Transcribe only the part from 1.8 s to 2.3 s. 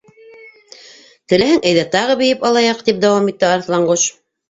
тағы